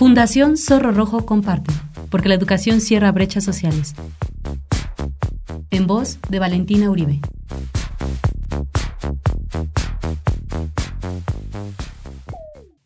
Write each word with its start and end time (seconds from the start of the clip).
Fundación 0.00 0.56
Zorro 0.56 0.92
Rojo 0.92 1.26
comparte, 1.26 1.74
porque 2.10 2.30
la 2.30 2.34
educación 2.34 2.80
cierra 2.80 3.12
brechas 3.12 3.44
sociales. 3.44 3.92
En 5.70 5.86
voz 5.86 6.18
de 6.30 6.38
Valentina 6.38 6.88
Uribe. 6.88 7.20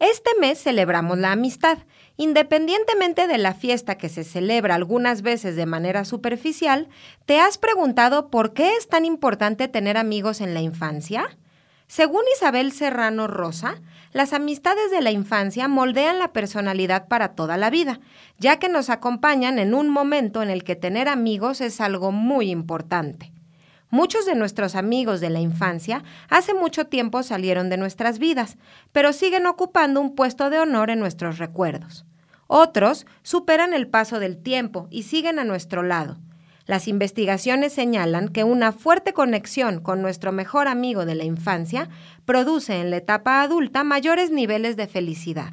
Este 0.00 0.30
mes 0.40 0.60
celebramos 0.60 1.16
la 1.16 1.30
amistad. 1.30 1.78
Independientemente 2.16 3.28
de 3.28 3.38
la 3.38 3.54
fiesta 3.54 3.96
que 3.96 4.08
se 4.08 4.24
celebra 4.24 4.74
algunas 4.74 5.22
veces 5.22 5.54
de 5.54 5.66
manera 5.66 6.04
superficial, 6.04 6.88
¿te 7.26 7.38
has 7.38 7.58
preguntado 7.58 8.28
por 8.28 8.54
qué 8.54 8.72
es 8.76 8.88
tan 8.88 9.04
importante 9.04 9.68
tener 9.68 9.98
amigos 9.98 10.40
en 10.40 10.52
la 10.52 10.62
infancia? 10.62 11.38
Según 11.86 12.22
Isabel 12.34 12.72
Serrano 12.72 13.26
Rosa, 13.26 13.76
las 14.12 14.32
amistades 14.32 14.90
de 14.90 15.02
la 15.02 15.10
infancia 15.10 15.68
moldean 15.68 16.18
la 16.18 16.32
personalidad 16.32 17.08
para 17.08 17.34
toda 17.34 17.56
la 17.56 17.68
vida, 17.70 18.00
ya 18.38 18.58
que 18.58 18.68
nos 18.68 18.90
acompañan 18.90 19.58
en 19.58 19.74
un 19.74 19.90
momento 19.90 20.42
en 20.42 20.50
el 20.50 20.64
que 20.64 20.76
tener 20.76 21.08
amigos 21.08 21.60
es 21.60 21.80
algo 21.80 22.12
muy 22.12 22.50
importante. 22.50 23.32
Muchos 23.90 24.26
de 24.26 24.34
nuestros 24.34 24.74
amigos 24.74 25.20
de 25.20 25.30
la 25.30 25.40
infancia 25.40 26.02
hace 26.28 26.54
mucho 26.54 26.86
tiempo 26.86 27.22
salieron 27.22 27.68
de 27.70 27.76
nuestras 27.76 28.18
vidas, 28.18 28.56
pero 28.90 29.12
siguen 29.12 29.46
ocupando 29.46 30.00
un 30.00 30.14
puesto 30.16 30.50
de 30.50 30.58
honor 30.58 30.90
en 30.90 30.98
nuestros 30.98 31.38
recuerdos. 31.38 32.04
Otros 32.46 33.06
superan 33.22 33.72
el 33.72 33.88
paso 33.88 34.18
del 34.18 34.42
tiempo 34.42 34.88
y 34.90 35.04
siguen 35.04 35.38
a 35.38 35.44
nuestro 35.44 35.82
lado. 35.82 36.18
Las 36.66 36.88
investigaciones 36.88 37.72
señalan 37.72 38.28
que 38.28 38.44
una 38.44 38.72
fuerte 38.72 39.12
conexión 39.12 39.80
con 39.80 40.00
nuestro 40.02 40.32
mejor 40.32 40.68
amigo 40.68 41.04
de 41.04 41.14
la 41.14 41.24
infancia 41.24 41.88
produce 42.24 42.80
en 42.80 42.90
la 42.90 42.96
etapa 42.96 43.42
adulta 43.42 43.84
mayores 43.84 44.30
niveles 44.30 44.76
de 44.76 44.86
felicidad. 44.86 45.52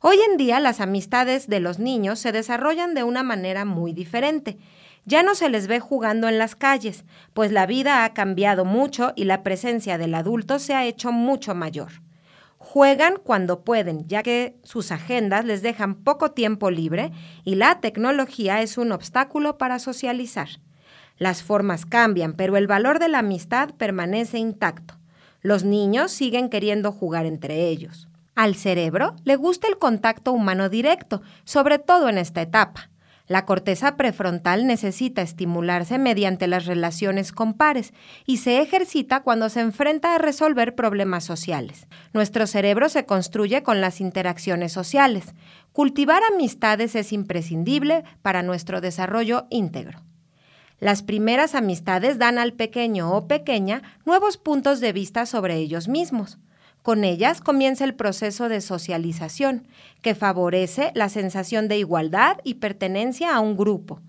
Hoy 0.00 0.18
en 0.30 0.36
día 0.36 0.60
las 0.60 0.80
amistades 0.80 1.48
de 1.48 1.60
los 1.60 1.78
niños 1.78 2.18
se 2.18 2.32
desarrollan 2.32 2.94
de 2.94 3.02
una 3.02 3.22
manera 3.22 3.64
muy 3.64 3.92
diferente 3.92 4.58
ya 5.06 5.22
no 5.22 5.36
se 5.36 5.48
les 5.48 5.68
ve 5.68 5.78
jugando 5.78 6.28
en 6.28 6.36
las 6.36 6.56
calles, 6.56 7.04
pues 7.32 7.52
la 7.52 7.64
vida 7.64 8.04
ha 8.04 8.12
cambiado 8.12 8.64
mucho 8.64 9.12
y 9.14 9.24
la 9.24 9.44
presencia 9.44 9.98
del 9.98 10.16
adulto 10.16 10.58
se 10.58 10.74
ha 10.74 10.84
hecho 10.84 11.12
mucho 11.12 11.54
mayor. 11.54 12.05
Juegan 12.68 13.20
cuando 13.22 13.60
pueden, 13.60 14.08
ya 14.08 14.24
que 14.24 14.58
sus 14.64 14.90
agendas 14.90 15.44
les 15.44 15.62
dejan 15.62 15.94
poco 15.94 16.32
tiempo 16.32 16.68
libre 16.68 17.12
y 17.44 17.54
la 17.54 17.80
tecnología 17.80 18.60
es 18.60 18.76
un 18.76 18.90
obstáculo 18.90 19.56
para 19.56 19.78
socializar. 19.78 20.48
Las 21.16 21.44
formas 21.44 21.86
cambian, 21.86 22.32
pero 22.34 22.56
el 22.56 22.66
valor 22.66 22.98
de 22.98 23.08
la 23.08 23.20
amistad 23.20 23.70
permanece 23.76 24.38
intacto. 24.38 24.98
Los 25.42 25.62
niños 25.62 26.10
siguen 26.10 26.50
queriendo 26.50 26.90
jugar 26.90 27.24
entre 27.24 27.68
ellos. 27.68 28.08
Al 28.34 28.56
cerebro 28.56 29.14
le 29.24 29.36
gusta 29.36 29.68
el 29.68 29.78
contacto 29.78 30.32
humano 30.32 30.68
directo, 30.68 31.22
sobre 31.44 31.78
todo 31.78 32.08
en 32.08 32.18
esta 32.18 32.42
etapa. 32.42 32.90
La 33.28 33.44
corteza 33.44 33.96
prefrontal 33.96 34.66
necesita 34.66 35.20
estimularse 35.20 35.98
mediante 35.98 36.46
las 36.46 36.66
relaciones 36.66 37.32
con 37.32 37.54
pares 37.54 37.92
y 38.24 38.36
se 38.36 38.60
ejercita 38.60 39.20
cuando 39.22 39.48
se 39.48 39.60
enfrenta 39.60 40.14
a 40.14 40.18
resolver 40.18 40.76
problemas 40.76 41.24
sociales. 41.24 41.88
Nuestro 42.12 42.46
cerebro 42.46 42.88
se 42.88 43.04
construye 43.04 43.64
con 43.64 43.80
las 43.80 44.00
interacciones 44.00 44.72
sociales. 44.72 45.34
Cultivar 45.72 46.22
amistades 46.32 46.94
es 46.94 47.12
imprescindible 47.12 48.04
para 48.22 48.44
nuestro 48.44 48.80
desarrollo 48.80 49.46
íntegro. 49.50 50.02
Las 50.78 51.02
primeras 51.02 51.54
amistades 51.54 52.18
dan 52.18 52.38
al 52.38 52.52
pequeño 52.52 53.10
o 53.12 53.26
pequeña 53.26 53.82
nuevos 54.04 54.36
puntos 54.36 54.78
de 54.80 54.92
vista 54.92 55.26
sobre 55.26 55.56
ellos 55.56 55.88
mismos. 55.88 56.38
Con 56.86 57.02
ellas 57.02 57.40
comienza 57.40 57.82
el 57.84 57.96
proceso 57.96 58.48
de 58.48 58.60
socialización, 58.60 59.66
que 60.02 60.14
favorece 60.14 60.92
la 60.94 61.08
sensación 61.08 61.66
de 61.66 61.78
igualdad 61.78 62.36
y 62.44 62.54
pertenencia 62.54 63.34
a 63.34 63.40
un 63.40 63.56
grupo, 63.56 64.00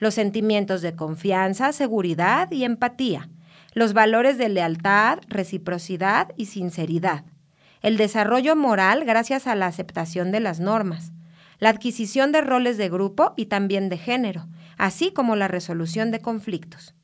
los 0.00 0.12
sentimientos 0.12 0.82
de 0.82 0.94
confianza, 0.94 1.72
seguridad 1.72 2.50
y 2.50 2.64
empatía, 2.64 3.30
los 3.72 3.94
valores 3.94 4.36
de 4.36 4.50
lealtad, 4.50 5.20
reciprocidad 5.28 6.34
y 6.36 6.44
sinceridad, 6.44 7.24
el 7.80 7.96
desarrollo 7.96 8.54
moral 8.54 9.06
gracias 9.06 9.46
a 9.46 9.54
la 9.54 9.68
aceptación 9.68 10.30
de 10.30 10.40
las 10.40 10.60
normas, 10.60 11.12
la 11.58 11.70
adquisición 11.70 12.32
de 12.32 12.42
roles 12.42 12.76
de 12.76 12.90
grupo 12.90 13.32
y 13.38 13.46
también 13.46 13.88
de 13.88 13.96
género, 13.96 14.46
así 14.76 15.10
como 15.10 15.36
la 15.36 15.48
resolución 15.48 16.10
de 16.10 16.20
conflictos. 16.20 16.94